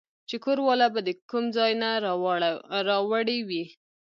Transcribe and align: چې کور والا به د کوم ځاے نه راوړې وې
چې 0.29 0.35
کور 0.43 0.57
والا 0.67 0.87
به 0.93 0.99
د 1.03 1.09
کوم 1.29 1.45
ځاے 1.55 1.71
نه 1.81 1.89
راوړې 2.87 3.39
وې 3.47 3.63